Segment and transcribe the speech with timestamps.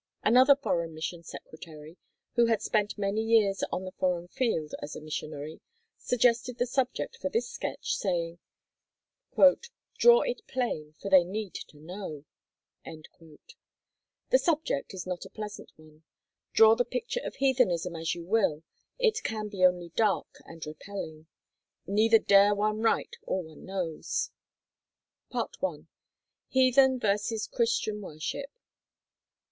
[0.23, 1.95] Another Foreign Mission Secretary,
[2.33, 5.61] who had spent many years on the Foreign Field as a missionary,
[5.99, 8.39] suggested the subject for this Sketch, saying,
[9.37, 12.25] "Draw it plain, for they need to know."
[12.83, 16.01] The subject is not a pleasant one;
[16.51, 18.63] draw the picture of heathenism as you will,
[18.97, 21.27] it can be only dark and repelling;
[21.85, 24.31] neither dare one write all one knows....
[25.31, 28.49] 1.—HEATHEN VERSUS CHRISTIAN WORSHIP.